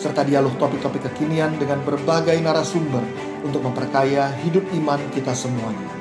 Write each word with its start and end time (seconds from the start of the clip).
serta 0.00 0.24
dialog 0.24 0.56
topik-topik 0.56 1.12
kekinian 1.12 1.60
dengan 1.60 1.84
berbagai 1.84 2.40
narasumber 2.40 3.04
untuk 3.44 3.60
memperkaya 3.60 4.32
hidup 4.40 4.64
iman 4.80 4.96
kita 5.12 5.36
semuanya. 5.36 5.92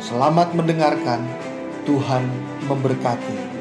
Selamat 0.00 0.56
mendengarkan, 0.56 1.20
Tuhan 1.84 2.24
memberkati. 2.64 3.52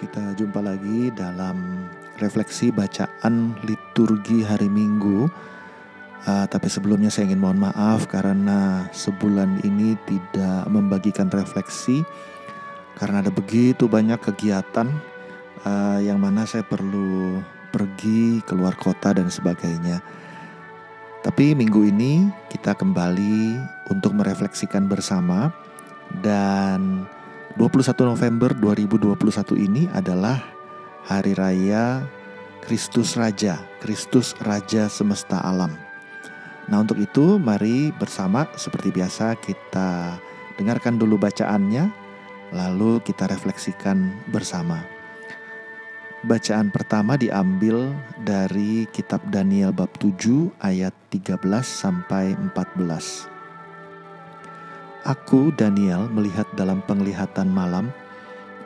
Kita 0.00 0.32
jumpa 0.36 0.60
lagi 0.64 1.12
dalam 1.12 1.88
refleksi 2.20 2.72
bacaan 2.72 3.52
liturgi 3.68 4.40
hari 4.44 4.72
Minggu. 4.72 5.28
Uh, 6.24 6.48
tapi 6.48 6.72
sebelumnya 6.72 7.12
saya 7.12 7.28
ingin 7.28 7.44
mohon 7.44 7.60
maaf 7.60 8.08
karena 8.08 8.88
sebulan 8.96 9.60
ini 9.60 9.92
tidak 10.08 10.64
membagikan 10.72 11.28
refleksi 11.28 12.00
karena 12.96 13.20
ada 13.20 13.28
begitu 13.28 13.84
banyak 13.84 14.16
kegiatan 14.24 14.88
uh, 15.68 16.00
yang 16.00 16.16
mana 16.16 16.48
saya 16.48 16.64
perlu 16.64 17.44
pergi 17.68 18.40
keluar 18.48 18.72
kota 18.72 19.12
dan 19.12 19.28
sebagainya. 19.28 20.00
Tapi 21.20 21.52
minggu 21.52 21.88
ini 21.88 22.28
kita 22.48 22.72
kembali 22.72 23.60
untuk 23.92 24.16
merefleksikan 24.16 24.88
bersama 24.88 25.52
dan 26.24 27.04
21 27.60 27.96
November 28.00 28.50
2021 28.56 29.60
ini 29.60 29.82
adalah 29.92 30.40
hari 31.04 31.36
raya 31.36 32.04
Kristus 32.64 33.16
Raja, 33.16 33.60
Kristus 33.84 34.32
Raja 34.40 34.88
semesta 34.88 35.40
alam. 35.44 35.83
Nah, 36.64 36.80
untuk 36.80 36.96
itu 36.96 37.36
mari 37.36 37.92
bersama 37.92 38.48
seperti 38.56 38.88
biasa 38.88 39.36
kita 39.36 40.16
dengarkan 40.56 40.96
dulu 40.96 41.20
bacaannya 41.20 41.92
lalu 42.54 43.02
kita 43.04 43.28
refleksikan 43.28 44.16
bersama. 44.32 44.80
Bacaan 46.24 46.72
pertama 46.72 47.20
diambil 47.20 47.92
dari 48.24 48.88
kitab 48.88 49.20
Daniel 49.28 49.76
bab 49.76 49.92
7 50.00 50.56
ayat 50.64 50.96
13 51.12 51.36
sampai 51.60 52.32
14. 52.32 53.28
Aku 55.04 55.52
Daniel 55.52 56.08
melihat 56.08 56.48
dalam 56.56 56.80
penglihatan 56.88 57.52
malam 57.52 57.92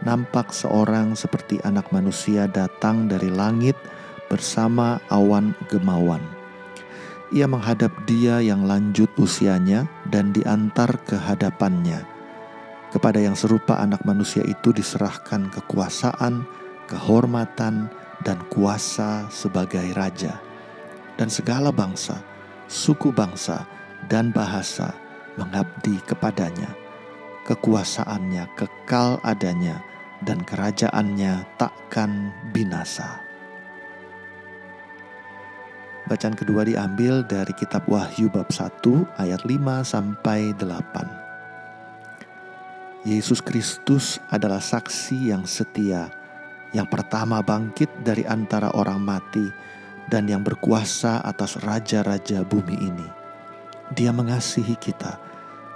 nampak 0.06 0.54
seorang 0.54 1.18
seperti 1.18 1.58
anak 1.66 1.90
manusia 1.90 2.46
datang 2.46 3.10
dari 3.10 3.26
langit 3.26 3.74
bersama 4.30 5.02
awan 5.10 5.50
gemawan. 5.66 6.37
Ia 7.28 7.44
menghadap 7.44 7.92
dia 8.08 8.40
yang 8.40 8.64
lanjut 8.64 9.12
usianya 9.20 9.84
dan 10.08 10.32
diantar 10.32 10.96
ke 11.04 11.12
hadapannya. 11.12 12.00
Kepada 12.88 13.20
yang 13.20 13.36
serupa 13.36 13.76
anak 13.84 14.00
manusia 14.08 14.40
itu 14.48 14.72
diserahkan 14.72 15.52
kekuasaan, 15.52 16.48
kehormatan, 16.88 17.92
dan 18.24 18.40
kuasa 18.48 19.28
sebagai 19.28 19.92
raja. 19.92 20.40
Dan 21.20 21.28
segala 21.28 21.68
bangsa, 21.68 22.16
suku 22.64 23.12
bangsa, 23.12 23.68
dan 24.08 24.32
bahasa 24.32 24.96
mengabdi 25.36 26.00
kepadanya. 26.08 26.72
Kekuasaannya 27.44 28.56
kekal 28.56 29.20
adanya, 29.20 29.84
dan 30.24 30.40
kerajaannya 30.48 31.44
takkan 31.60 32.32
binasa. 32.56 33.27
Bacaan 36.08 36.32
kedua 36.32 36.64
diambil 36.64 37.20
dari 37.20 37.52
kitab 37.52 37.84
Wahyu 37.84 38.32
bab 38.32 38.48
1 38.48 38.80
ayat 39.20 39.44
5 39.44 39.60
sampai 39.84 40.56
8. 40.56 43.04
Yesus 43.04 43.44
Kristus 43.44 44.16
adalah 44.32 44.64
saksi 44.64 45.36
yang 45.36 45.44
setia 45.44 46.08
yang 46.72 46.88
pertama 46.88 47.44
bangkit 47.44 47.92
dari 48.00 48.24
antara 48.24 48.72
orang 48.72 49.04
mati 49.04 49.52
dan 50.08 50.24
yang 50.32 50.40
berkuasa 50.40 51.20
atas 51.20 51.60
raja-raja 51.60 52.40
bumi 52.40 52.80
ini. 52.80 53.08
Dia 53.92 54.08
mengasihi 54.08 54.80
kita 54.80 55.20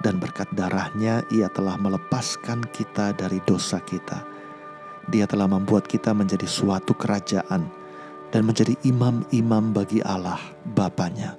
dan 0.00 0.16
berkat 0.16 0.48
darahnya 0.56 1.20
ia 1.28 1.52
telah 1.52 1.76
melepaskan 1.76 2.64
kita 2.72 3.12
dari 3.12 3.36
dosa 3.44 3.84
kita. 3.84 4.24
Dia 5.12 5.28
telah 5.28 5.44
membuat 5.44 5.84
kita 5.84 6.16
menjadi 6.16 6.48
suatu 6.48 6.96
kerajaan 6.96 7.81
dan 8.32 8.48
menjadi 8.48 8.74
imam-imam 8.82 9.76
bagi 9.76 10.00
Allah 10.02 10.40
Bapaknya. 10.72 11.36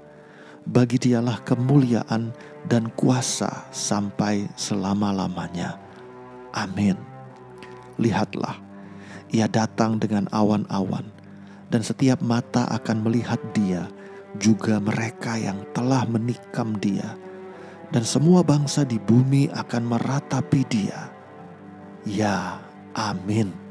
Bagi 0.63 0.95
dialah 0.95 1.43
kemuliaan 1.43 2.31
dan 2.71 2.87
kuasa 2.95 3.67
sampai 3.75 4.47
selama-lamanya. 4.55 5.75
Amin. 6.55 6.95
Lihatlah, 7.99 8.61
ia 9.33 9.49
datang 9.49 9.99
dengan 9.99 10.29
awan-awan, 10.31 11.03
dan 11.67 11.81
setiap 11.83 12.21
mata 12.23 12.69
akan 12.71 13.03
melihat 13.03 13.41
Dia, 13.51 13.89
juga 14.39 14.79
mereka 14.79 15.35
yang 15.35 15.65
telah 15.75 16.07
menikam 16.07 16.77
Dia, 16.79 17.17
dan 17.91 18.07
semua 18.07 18.45
bangsa 18.45 18.87
di 18.87 19.01
bumi 19.01 19.51
akan 19.51 19.83
meratapi 19.83 20.61
Dia. 20.69 21.11
Ya, 22.07 22.61
amin. 22.95 23.62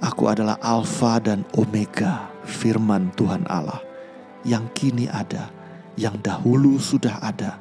Aku 0.00 0.30
adalah 0.30 0.56
Alfa 0.64 1.20
dan 1.20 1.44
Omega, 1.56 2.28
firman 2.44 3.12
Tuhan 3.14 3.44
Allah, 3.48 3.80
yang 4.44 4.68
kini 4.72 5.06
ada, 5.06 5.52
yang 5.96 6.16
dahulu 6.24 6.80
sudah 6.80 7.20
ada, 7.20 7.60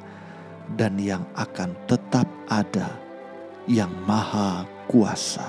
dan 0.80 0.96
yang 1.02 1.28
akan 1.36 1.76
tetap 1.90 2.28
ada, 2.48 2.96
yang 3.68 3.92
Maha 4.08 4.64
Kuasa. 4.90 5.46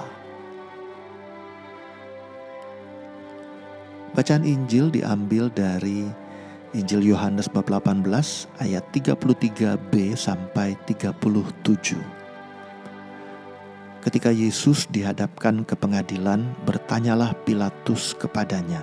Bacaan 4.10 4.42
Injil 4.42 4.90
diambil 4.90 5.46
dari 5.54 6.04
Injil 6.74 7.02
Yohanes 7.14 7.46
bab 7.50 7.66
18 7.66 8.06
ayat 8.62 8.84
33b 8.90 10.14
sampai 10.18 10.74
37. 10.86 12.19
Ketika 14.00 14.32
Yesus 14.32 14.88
dihadapkan 14.88 15.60
ke 15.68 15.76
pengadilan, 15.76 16.56
bertanyalah 16.64 17.36
Pilatus 17.44 18.16
kepadanya, 18.16 18.80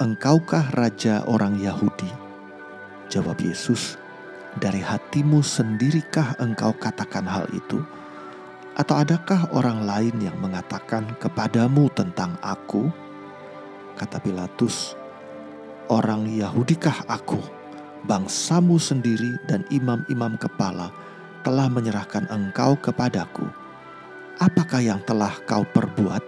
"Engkaukah 0.00 0.72
raja 0.72 1.20
orang 1.28 1.60
Yahudi?" 1.60 2.08
Jawab 3.12 3.36
Yesus, 3.44 4.00
"Dari 4.56 4.80
hatimu 4.80 5.44
sendirikah 5.44 6.40
engkau 6.40 6.72
katakan 6.72 7.28
hal 7.28 7.44
itu? 7.52 7.84
Atau 8.80 8.96
adakah 8.96 9.52
orang 9.52 9.84
lain 9.84 10.16
yang 10.24 10.40
mengatakan 10.40 11.04
kepadamu 11.20 11.92
tentang 11.92 12.40
Aku?" 12.40 12.88
Kata 13.94 14.18
Pilatus, 14.24 14.96
Orang 15.92 16.32
Yahudikah 16.32 17.04
aku? 17.12 17.36
Bangsamu 18.08 18.80
sendiri 18.80 19.36
dan 19.44 19.68
imam-imam 19.68 20.32
kepala 20.40 20.88
telah 21.44 21.68
menyerahkan 21.68 22.24
engkau 22.32 22.72
kepadaku. 22.80 23.63
Apakah 24.42 24.82
yang 24.82 25.00
telah 25.06 25.34
kau 25.46 25.62
perbuat? 25.62 26.22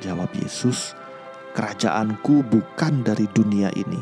Jawab 0.00 0.32
Yesus, 0.36 0.92
Kerajaanku 1.56 2.44
bukan 2.44 3.00
dari 3.00 3.24
dunia 3.32 3.72
ini. 3.72 4.00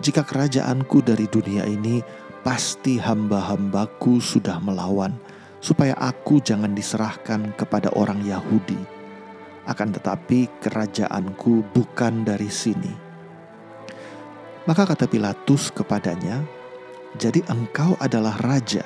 Jika 0.00 0.24
kerajaanku 0.24 1.04
dari 1.04 1.28
dunia 1.28 1.68
ini, 1.68 2.00
pasti 2.40 2.96
hamba-hambaku 2.96 4.24
sudah 4.24 4.56
melawan, 4.64 5.12
supaya 5.60 5.92
aku 6.00 6.40
jangan 6.40 6.72
diserahkan 6.72 7.52
kepada 7.60 7.92
orang 7.92 8.24
Yahudi 8.24 8.98
akan 9.68 9.92
tetapi 9.92 10.48
kerajaanku 10.64 11.60
bukan 11.76 12.24
dari 12.24 12.48
sini. 12.48 12.92
Maka 14.64 14.88
kata 14.88 15.04
Pilatus 15.04 15.68
kepadanya, 15.68 16.40
"Jadi 17.20 17.44
engkau 17.52 17.92
adalah 18.00 18.40
raja?" 18.40 18.84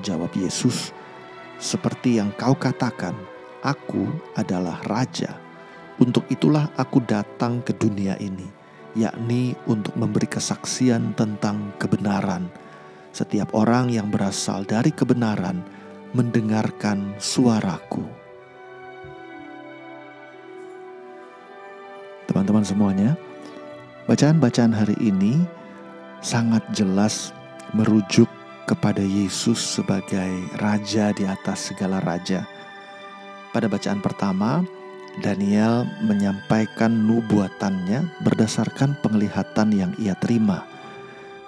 Jawab 0.00 0.32
Yesus, 0.32 0.96
"Seperti 1.58 2.22
yang 2.22 2.30
kau 2.38 2.54
katakan, 2.54 3.14
aku 3.66 4.06
adalah 4.38 4.78
raja. 4.86 5.36
Untuk 5.98 6.24
itulah 6.30 6.70
aku 6.78 7.02
datang 7.02 7.60
ke 7.60 7.74
dunia 7.74 8.14
ini, 8.22 8.46
yakni 8.94 9.58
untuk 9.66 9.98
memberi 9.98 10.30
kesaksian 10.30 11.18
tentang 11.18 11.74
kebenaran." 11.76 12.48
setiap 13.18 13.50
orang 13.56 13.90
yang 13.90 14.12
berasal 14.12 14.62
dari 14.62 14.92
kebenaran 14.92 15.64
mendengarkan 16.14 17.18
suaraku. 17.18 18.04
Teman-teman 22.30 22.64
semuanya, 22.64 23.10
bacaan-bacaan 24.06 24.70
hari 24.70 24.94
ini 25.02 25.40
sangat 26.22 26.62
jelas 26.70 27.34
merujuk 27.74 28.28
kepada 28.68 29.00
Yesus 29.00 29.80
sebagai 29.80 30.28
raja 30.60 31.16
di 31.16 31.24
atas 31.24 31.72
segala 31.72 32.04
raja. 32.04 32.44
Pada 33.48 33.64
bacaan 33.64 34.04
pertama, 34.04 34.60
Daniel 35.24 35.88
menyampaikan 36.04 36.92
nubuatannya 36.92 38.20
berdasarkan 38.20 39.00
penglihatan 39.00 39.72
yang 39.72 39.92
ia 39.96 40.12
terima. 40.20 40.68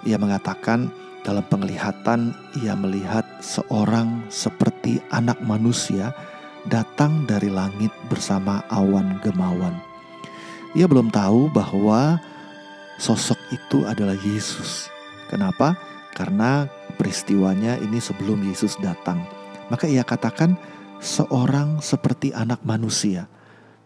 Ia 0.01 0.17
mengatakan 0.17 0.89
dalam 1.21 1.45
penglihatan 1.45 2.33
ia 2.65 2.73
melihat 2.73 3.23
seorang 3.45 4.25
seperti 4.33 4.97
anak 5.13 5.37
manusia 5.45 6.17
datang 6.65 7.29
dari 7.29 7.53
langit 7.53 7.93
bersama 8.09 8.65
awan 8.73 9.21
gemawan. 9.21 9.77
Ia 10.73 10.89
belum 10.89 11.13
tahu 11.13 11.53
bahwa 11.53 12.17
sosok 12.97 13.37
itu 13.53 13.85
adalah 13.85 14.17
Yesus. 14.17 14.89
Kenapa? 15.29 15.77
Karena 16.17 16.67
peristiwanya 17.01 17.81
ini 17.81 17.97
sebelum 17.97 18.45
Yesus 18.45 18.77
datang. 18.77 19.25
Maka 19.73 19.89
ia 19.89 20.05
katakan 20.05 20.53
seorang 21.01 21.81
seperti 21.81 22.29
anak 22.29 22.61
manusia, 22.61 23.25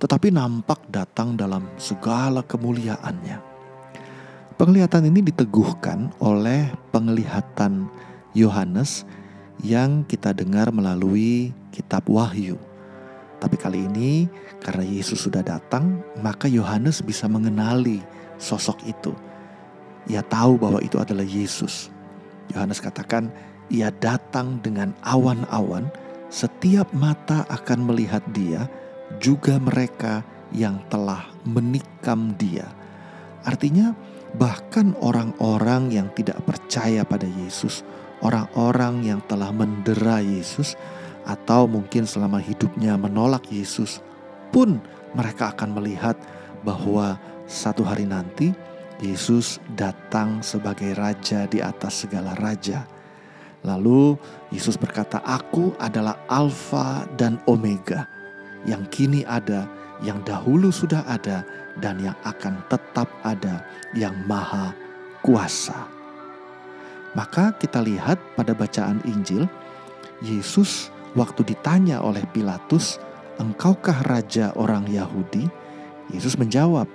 tetapi 0.03 0.35
nampak 0.35 0.83
datang 0.91 1.39
dalam 1.39 1.63
segala 1.79 2.43
kemuliaannya. 2.43 3.39
Penglihatan 4.59 5.07
ini 5.07 5.23
diteguhkan 5.31 6.11
oleh 6.19 6.67
penglihatan 6.91 7.87
Yohanes 8.35 9.07
yang 9.63 10.03
kita 10.03 10.35
dengar 10.35 10.75
melalui 10.75 11.55
kitab 11.71 12.11
Wahyu. 12.11 12.59
Tapi 13.39 13.55
kali 13.55 13.87
ini 13.87 14.27
karena 14.59 14.83
Yesus 14.83 15.23
sudah 15.23 15.39
datang, 15.39 16.03
maka 16.19 16.51
Yohanes 16.51 16.99
bisa 16.99 17.31
mengenali 17.31 18.03
sosok 18.35 18.83
itu. 18.83 19.15
Ia 20.11 20.19
tahu 20.19 20.59
bahwa 20.59 20.83
itu 20.83 20.99
adalah 20.99 21.23
Yesus. 21.23 21.94
Yohanes 22.53 22.83
katakan, 22.83 23.33
ia 23.71 23.89
datang 23.89 24.61
dengan 24.61 24.93
awan-awan, 25.01 25.89
setiap 26.29 26.89
mata 26.93 27.45
akan 27.49 27.89
melihat 27.89 28.21
dia, 28.33 28.69
juga 29.17 29.57
mereka 29.57 30.21
yang 30.53 30.81
telah 30.89 31.25
menikam 31.45 32.33
dia. 32.37 32.69
Artinya, 33.45 33.93
bahkan 34.37 34.97
orang-orang 35.01 35.93
yang 35.93 36.07
tidak 36.13 36.41
percaya 36.45 37.05
pada 37.05 37.25
Yesus, 37.25 37.85
orang-orang 38.21 39.05
yang 39.05 39.21
telah 39.25 39.53
mendera 39.53 40.21
Yesus, 40.21 40.73
atau 41.25 41.65
mungkin 41.65 42.05
selama 42.05 42.37
hidupnya 42.37 42.97
menolak 42.97 43.49
Yesus, 43.49 44.01
pun 44.53 44.77
mereka 45.17 45.53
akan 45.53 45.73
melihat 45.73 46.17
bahwa 46.61 47.17
satu 47.45 47.85
hari 47.85 48.09
nanti 48.09 48.53
Yesus 49.03 49.59
datang 49.75 50.39
sebagai 50.39 50.95
raja 50.95 51.43
di 51.51 51.59
atas 51.59 52.07
segala 52.07 52.31
raja. 52.39 52.87
Lalu 53.65 54.15
Yesus 54.53 54.77
berkata, 54.77 55.19
"Aku 55.25 55.73
adalah 55.81 56.21
Alfa 56.29 57.03
dan 57.19 57.41
Omega, 57.49 58.07
yang 58.63 58.85
kini 58.87 59.25
ada, 59.27 59.67
yang 59.99 60.21
dahulu 60.23 60.69
sudah 60.71 61.03
ada, 61.09 61.43
dan 61.79 61.99
yang 61.99 62.15
akan 62.23 62.63
tetap 62.71 63.09
ada 63.25 63.63
yang 63.91 64.15
maha 64.29 64.71
kuasa. 65.19 65.87
Maka 67.15 67.55
kita 67.55 67.79
lihat 67.79 68.19
pada 68.35 68.51
bacaan 68.51 68.99
Injil, 69.07 69.47
Yesus 70.19 70.91
waktu 71.15 71.47
ditanya 71.47 72.03
oleh 72.03 72.23
Pilatus, 72.35 72.99
"Engkaukah 73.39 74.03
raja 74.07 74.51
orang 74.55 74.87
Yahudi?" 74.87 75.47
Yesus 76.11 76.37
menjawab 76.37 76.85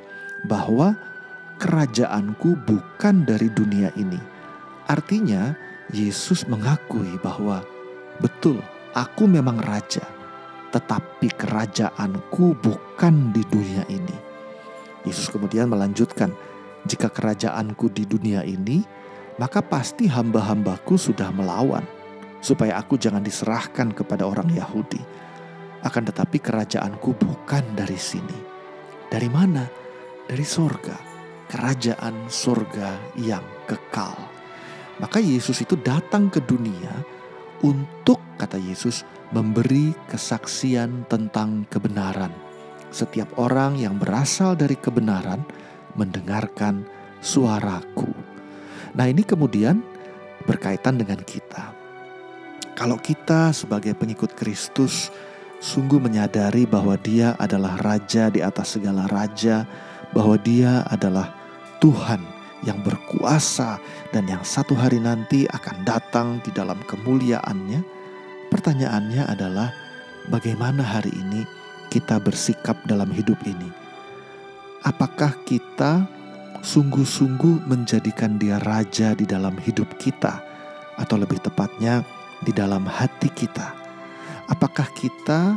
bahwa 0.47 0.94
kerajaanku 1.61 2.57
bukan 2.65 3.29
dari 3.29 3.53
dunia 3.53 3.93
ini. 4.01 4.17
Artinya, 4.89 5.53
Yesus 5.93 6.49
mengakui 6.49 7.21
bahwa 7.21 7.61
betul, 8.17 8.65
aku 8.97 9.29
memang 9.29 9.61
raja, 9.61 10.03
tetapi 10.73 11.29
kerajaanku 11.37 12.57
bukan 12.65 13.37
di 13.37 13.45
dunia 13.45 13.85
ini. 13.93 14.17
Yesus 15.05 15.29
kemudian 15.29 15.69
melanjutkan, 15.69 16.33
"Jika 16.89 17.12
kerajaanku 17.12 17.93
di 17.93 18.09
dunia 18.09 18.41
ini, 18.41 18.81
maka 19.37 19.61
pasti 19.61 20.09
hamba-hambaku 20.09 20.97
sudah 20.97 21.29
melawan, 21.29 21.85
supaya 22.41 22.81
aku 22.81 22.97
jangan 22.97 23.21
diserahkan 23.21 23.93
kepada 23.93 24.25
orang 24.25 24.49
Yahudi. 24.49 25.01
Akan 25.85 26.09
tetapi 26.09 26.41
kerajaanku 26.41 27.17
bukan 27.21 27.65
dari 27.77 27.97
sini. 28.01 28.37
Dari 29.12 29.29
mana? 29.33 29.65
Dari 30.29 30.47
sorga, 30.47 31.10
kerajaan 31.50 32.31
sorga 32.31 32.94
yang 33.19 33.43
kekal." 33.67 34.14
Maka 35.02 35.19
Yesus 35.19 35.58
itu 35.58 35.75
datang 35.75 36.31
ke 36.31 36.38
dunia 36.38 36.94
untuk, 37.67 38.23
kata 38.38 38.56
Yesus, 38.56 39.02
memberi 39.35 39.93
kesaksian 40.06 41.11
tentang 41.11 41.67
kebenaran 41.67 42.31
setiap 42.91 43.31
orang 43.38 43.79
yang 43.79 43.97
berasal 43.97 44.58
dari 44.58 44.75
kebenaran 44.75 45.47
mendengarkan 45.94 46.85
suaraku. 47.23 48.11
Nah, 48.94 49.06
ini 49.06 49.23
kemudian 49.23 49.79
berkaitan 50.44 50.99
dengan 50.99 51.23
kita. 51.23 51.70
Kalau 52.75 52.99
kita 52.99 53.55
sebagai 53.55 53.94
pengikut 53.94 54.35
Kristus 54.35 55.14
sungguh 55.62 56.02
menyadari 56.02 56.67
bahwa 56.67 56.99
Dia 56.99 57.38
adalah 57.38 57.79
raja 57.79 58.32
di 58.32 58.43
atas 58.43 58.75
segala 58.75 59.06
raja, 59.06 59.62
bahwa 60.11 60.35
Dia 60.41 60.82
adalah 60.91 61.31
Tuhan 61.81 62.21
yang 62.61 62.85
berkuasa 62.85 63.81
dan 64.12 64.29
yang 64.29 64.44
satu 64.44 64.77
hari 64.77 65.00
nanti 65.00 65.49
akan 65.49 65.82
datang 65.82 66.29
di 66.44 66.53
dalam 66.53 66.77
kemuliaannya. 66.85 67.81
Pertanyaannya 68.53 69.25
adalah 69.25 69.73
bagaimana 70.29 70.85
hari 70.85 71.11
ini 71.17 71.49
kita 71.88 72.21
bersikap 72.21 72.77
dalam 72.85 73.09
hidup 73.11 73.41
ini? 73.49 73.73
Apakah 74.85 75.41
kita 75.49 76.05
sungguh-sungguh 76.61 77.65
menjadikan 77.65 78.37
Dia 78.37 78.61
raja 78.61 79.17
di 79.17 79.25
dalam 79.25 79.56
hidup 79.56 79.97
kita, 79.97 80.44
atau 81.00 81.17
lebih 81.17 81.41
tepatnya 81.41 82.05
di 82.44 82.53
dalam 82.53 82.85
hati 82.85 83.33
kita? 83.33 83.73
Apakah 84.52 84.88
kita 84.93 85.57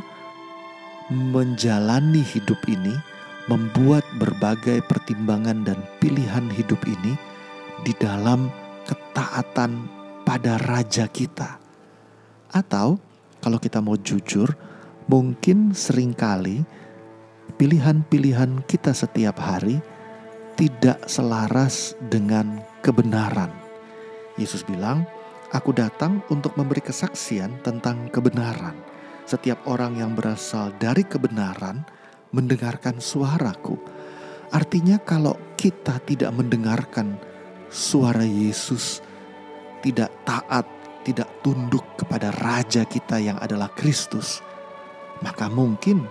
menjalani 1.11 2.23
hidup 2.23 2.63
ini, 2.71 2.95
membuat 3.51 4.07
berbagai 4.15 4.83
pertimbangan 4.87 5.67
dan 5.67 5.79
pilihan 5.99 6.47
hidup 6.51 6.79
ini 6.87 7.13
di 7.83 7.91
dalam 7.99 8.47
ketaatan 8.87 9.87
pada 10.23 10.59
raja 10.63 11.07
kita? 11.11 11.59
Atau 12.53 13.01
kalau 13.43 13.59
kita 13.59 13.83
mau 13.83 13.99
jujur, 13.99 14.55
mungkin 15.11 15.75
sering 15.75 16.15
kali 16.15 16.63
pilihan-pilihan 17.59 18.63
kita 18.63 18.95
setiap 18.95 19.35
hari 19.41 19.83
tidak 20.55 21.01
selaras 21.09 21.97
dengan 22.07 22.61
kebenaran. 22.79 23.51
Yesus 24.39 24.63
bilang, 24.63 25.03
"Aku 25.51 25.73
datang 25.75 26.21
untuk 26.31 26.55
memberi 26.55 26.81
kesaksian 26.81 27.59
tentang 27.65 28.07
kebenaran. 28.09 28.77
Setiap 29.23 29.59
orang 29.67 29.97
yang 29.97 30.13
berasal 30.13 30.73
dari 30.79 31.03
kebenaran 31.07 31.85
mendengarkan 32.33 32.97
suaraku." 32.97 33.77
Artinya, 34.51 34.99
kalau 35.01 35.33
kita 35.55 35.97
tidak 36.03 36.35
mendengarkan 36.35 37.17
suara 37.71 38.21
Yesus, 38.21 39.01
tidak 39.81 40.13
taat, 40.27 40.67
tidak 41.01 41.29
tunduk 41.41 41.83
kepada 41.97 42.29
Raja 42.37 42.85
kita 42.85 43.17
yang 43.17 43.37
adalah 43.41 43.71
Kristus, 43.73 44.45
maka 45.25 45.49
mungkin 45.49 46.05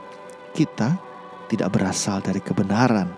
kita 0.56 0.98
tidak 1.46 1.68
berasal 1.70 2.18
dari 2.24 2.40
kebenaran, 2.40 3.12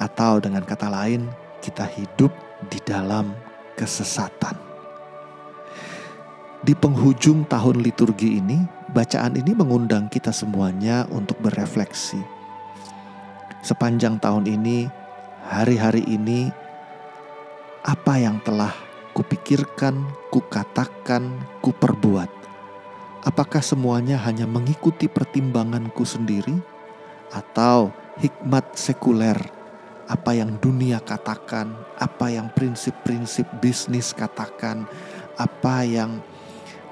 atau 0.00 0.42
dengan 0.42 0.66
kata 0.66 0.90
lain, 0.90 1.30
kita 1.62 1.86
hidup 1.86 2.34
di 2.66 2.82
dalam 2.82 3.30
kesesatan. 3.78 4.58
Di 6.62 6.74
penghujung 6.74 7.46
tahun 7.46 7.82
liturgi 7.82 8.38
ini, 8.42 8.58
bacaan 8.92 9.34
ini 9.40 9.56
mengundang 9.56 10.06
kita 10.12 10.30
semuanya 10.30 11.08
untuk 11.08 11.40
berefleksi. 11.40 12.20
Sepanjang 13.64 14.20
tahun 14.20 14.46
ini, 14.46 14.86
hari-hari 15.48 16.04
ini, 16.04 16.52
apa 17.82 18.20
yang 18.20 18.38
telah 18.44 18.72
kupikirkan, 19.16 20.06
kukatakan, 20.30 21.32
kuperbuat 21.64 22.42
Apakah 23.22 23.62
semuanya 23.62 24.18
hanya 24.26 24.50
mengikuti 24.50 25.06
pertimbanganku 25.06 26.02
sendiri, 26.02 26.58
atau 27.30 27.94
hikmat 28.18 28.74
sekuler? 28.74 29.38
Apa 30.10 30.34
yang 30.34 30.58
dunia 30.58 30.98
katakan, 30.98 31.70
apa 32.02 32.34
yang 32.34 32.50
prinsip-prinsip 32.50 33.46
bisnis 33.62 34.10
katakan, 34.10 34.90
apa 35.38 35.86
yang 35.86 36.18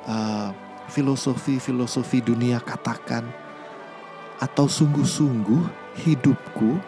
uh, 0.07 0.55
filosofi-filosofi 0.91 2.19
dunia 2.27 2.59
katakan, 2.59 3.23
atau 4.43 4.67
sungguh-sungguh 4.67 5.95
hidupku 6.03 6.83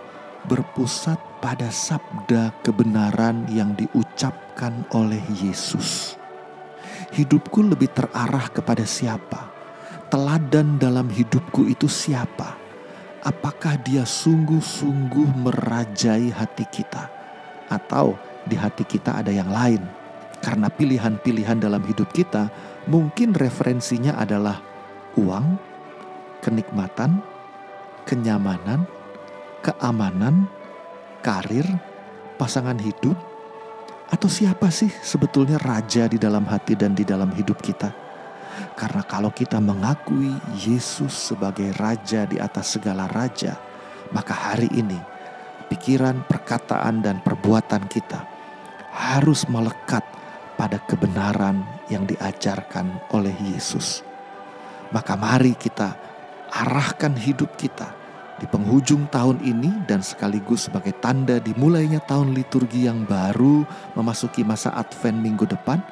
berpusat 0.50 1.22
pada 1.38 1.70
sabda 1.70 2.50
kebenaran 2.66 3.46
yang 3.46 3.78
diucapkan 3.78 4.82
oleh 4.90 5.22
Yesus. 5.38 6.18
Hidupku 7.14 7.62
lebih 7.62 7.94
terarah 7.94 8.50
kepada 8.50 8.82
siapa? 8.82 9.54
Teladan 10.10 10.82
dalam 10.82 11.06
hidupku 11.06 11.70
itu 11.70 11.86
siapa? 11.86 12.58
Apakah 13.22 13.78
dia 13.78 14.02
sungguh-sungguh 14.02 15.46
merajai 15.46 16.34
hati 16.34 16.66
kita, 16.66 17.06
atau 17.70 18.18
di 18.42 18.58
hati 18.58 18.82
kita 18.82 19.22
ada 19.22 19.30
yang 19.30 19.46
lain? 19.46 20.01
Karena 20.42 20.66
pilihan-pilihan 20.66 21.62
dalam 21.62 21.86
hidup 21.86 22.10
kita 22.10 22.50
mungkin 22.90 23.30
referensinya 23.30 24.18
adalah 24.18 24.58
uang, 25.14 25.46
kenikmatan, 26.42 27.22
kenyamanan, 28.02 28.82
keamanan, 29.62 30.50
karir, 31.22 31.64
pasangan 32.36 32.76
hidup, 32.82 33.14
atau 34.10 34.28
siapa 34.28 34.68
sih 34.68 34.90
sebetulnya 34.90 35.56
raja 35.62 36.10
di 36.10 36.18
dalam 36.18 36.44
hati 36.44 36.74
dan 36.74 36.92
di 36.92 37.06
dalam 37.06 37.30
hidup 37.32 37.62
kita? 37.62 37.94
Karena 38.76 39.06
kalau 39.06 39.32
kita 39.32 39.62
mengakui 39.62 40.34
Yesus 40.58 41.32
sebagai 41.32 41.72
raja 41.78 42.26
di 42.26 42.36
atas 42.36 42.76
segala 42.76 43.08
raja, 43.08 43.56
maka 44.12 44.34
hari 44.34 44.68
ini 44.74 44.98
pikiran, 45.72 46.26
perkataan, 46.28 47.00
dan 47.00 47.24
perbuatan 47.24 47.88
kita 47.88 48.28
harus 48.92 49.48
melekat 49.48 50.04
pada 50.62 50.78
kebenaran 50.78 51.66
yang 51.90 52.06
diajarkan 52.06 53.10
oleh 53.10 53.34
Yesus. 53.50 54.06
Maka 54.94 55.18
mari 55.18 55.58
kita 55.58 55.98
arahkan 56.54 57.18
hidup 57.18 57.58
kita 57.58 57.90
di 58.38 58.46
penghujung 58.46 59.10
tahun 59.10 59.42
ini 59.42 59.82
dan 59.90 60.06
sekaligus 60.06 60.70
sebagai 60.70 60.94
tanda 61.02 61.42
dimulainya 61.42 61.98
tahun 62.06 62.30
liturgi 62.30 62.86
yang 62.86 63.02
baru 63.02 63.66
memasuki 63.98 64.46
masa 64.46 64.70
Advent 64.78 65.18
minggu 65.18 65.50
depan, 65.50 65.82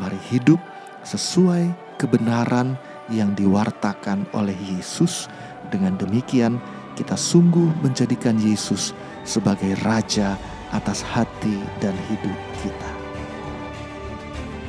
mari 0.00 0.16
hidup 0.32 0.64
sesuai 1.04 1.68
kebenaran 2.00 2.80
yang 3.12 3.36
diwartakan 3.36 4.24
oleh 4.32 4.56
Yesus. 4.72 5.28
Dengan 5.68 6.00
demikian, 6.00 6.56
kita 6.96 7.20
sungguh 7.20 7.84
menjadikan 7.84 8.40
Yesus 8.40 8.96
sebagai 9.28 9.76
raja 9.84 10.40
atas 10.72 11.04
hati 11.04 11.60
dan 11.84 11.92
hidup 12.08 12.38
kita. 12.64 12.95